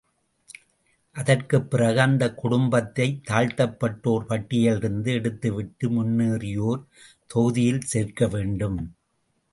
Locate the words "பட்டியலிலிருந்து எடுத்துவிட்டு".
4.25-5.89